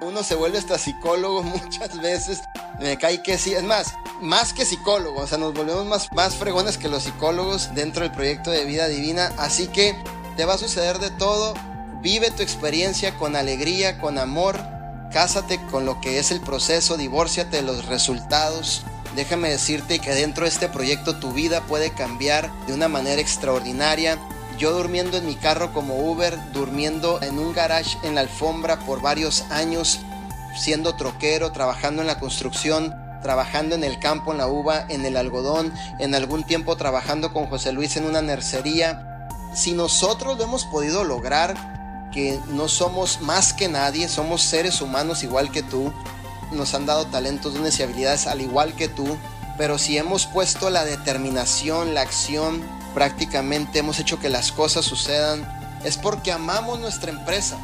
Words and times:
uno 0.00 0.22
se 0.22 0.34
vuelve 0.34 0.58
hasta 0.58 0.78
psicólogo 0.78 1.42
muchas 1.44 2.00
veces. 2.00 2.42
Me 2.80 2.96
cae 2.96 3.22
que 3.22 3.38
sí, 3.38 3.54
es 3.54 3.64
más, 3.64 3.94
más 4.20 4.52
que 4.52 4.64
psicólogo, 4.64 5.20
o 5.20 5.26
sea, 5.26 5.38
nos 5.38 5.54
volvemos 5.54 5.84
más, 5.86 6.12
más 6.12 6.36
fregones 6.36 6.78
que 6.78 6.88
los 6.88 7.02
psicólogos 7.04 7.74
dentro 7.74 8.02
del 8.02 8.12
proyecto 8.12 8.50
de 8.50 8.64
vida 8.64 8.88
divina. 8.88 9.32
Así 9.36 9.66
que 9.68 9.96
te 10.36 10.44
va 10.44 10.54
a 10.54 10.58
suceder 10.58 10.98
de 10.98 11.10
todo. 11.10 11.54
Vive 12.00 12.30
tu 12.30 12.42
experiencia 12.42 13.16
con 13.16 13.34
alegría, 13.34 13.98
con 13.98 14.18
amor. 14.18 14.58
Cásate 15.12 15.60
con 15.70 15.86
lo 15.86 16.00
que 16.00 16.18
es 16.18 16.30
el 16.30 16.40
proceso, 16.40 16.96
divórciate 16.96 17.56
de 17.56 17.62
los 17.62 17.86
resultados. 17.86 18.82
Déjame 19.16 19.48
decirte 19.50 19.98
que 19.98 20.14
dentro 20.14 20.44
de 20.44 20.50
este 20.50 20.68
proyecto 20.68 21.18
tu 21.18 21.32
vida 21.32 21.62
puede 21.62 21.90
cambiar 21.90 22.52
de 22.66 22.74
una 22.74 22.88
manera 22.88 23.20
extraordinaria. 23.20 24.18
Yo 24.58 24.72
durmiendo 24.72 25.16
en 25.16 25.26
mi 25.26 25.36
carro 25.36 25.72
como 25.72 25.96
Uber, 26.10 26.36
durmiendo 26.52 27.22
en 27.22 27.38
un 27.38 27.52
garage 27.52 27.96
en 28.02 28.16
la 28.16 28.22
alfombra 28.22 28.80
por 28.80 29.00
varios 29.00 29.42
años, 29.50 30.00
siendo 30.56 30.96
troquero, 30.96 31.52
trabajando 31.52 32.02
en 32.02 32.08
la 32.08 32.18
construcción, 32.18 32.92
trabajando 33.22 33.76
en 33.76 33.84
el 33.84 34.00
campo, 34.00 34.32
en 34.32 34.38
la 34.38 34.48
uva, 34.48 34.84
en 34.88 35.06
el 35.06 35.16
algodón, 35.16 35.72
en 36.00 36.12
algún 36.14 36.42
tiempo 36.42 36.76
trabajando 36.76 37.32
con 37.32 37.46
José 37.46 37.70
Luis 37.70 37.96
en 37.96 38.04
una 38.04 38.20
nercería. 38.20 39.28
Si 39.54 39.72
nosotros 39.72 40.36
lo 40.36 40.42
hemos 40.44 40.64
podido 40.64 41.04
lograr, 41.04 42.10
que 42.12 42.40
no 42.48 42.66
somos 42.66 43.20
más 43.20 43.52
que 43.52 43.68
nadie, 43.68 44.08
somos 44.08 44.42
seres 44.42 44.80
humanos 44.80 45.22
igual 45.22 45.52
que 45.52 45.62
tú, 45.62 45.92
nos 46.50 46.74
han 46.74 46.84
dado 46.84 47.06
talentos, 47.06 47.54
dones 47.54 47.78
y 47.78 47.84
habilidades 47.84 48.26
al 48.26 48.40
igual 48.40 48.74
que 48.74 48.88
tú, 48.88 49.16
pero 49.56 49.78
si 49.78 49.98
hemos 49.98 50.26
puesto 50.26 50.68
la 50.70 50.84
determinación, 50.84 51.94
la 51.94 52.00
acción, 52.00 52.62
prácticamente 52.98 53.78
hemos 53.78 54.00
hecho 54.00 54.18
que 54.18 54.28
las 54.28 54.50
cosas 54.50 54.84
sucedan, 54.84 55.46
es 55.84 55.96
porque 55.96 56.32
amamos 56.32 56.80
nuestra 56.80 57.12
empresa 57.12 57.56